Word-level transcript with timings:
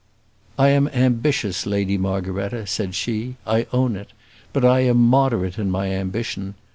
"I 0.57 0.69
am 0.69 0.87
ambitious, 0.87 1.67
Lady 1.67 1.95
Margaretta," 1.95 2.65
said 2.65 2.95
she. 2.95 3.35
"I 3.45 3.67
own 3.71 3.95
it; 3.95 4.13
but 4.51 4.65
I 4.65 4.79
am 4.79 4.97
moderate 4.97 5.59
in 5.59 5.69
my 5.69 5.91
ambition. 5.91 6.55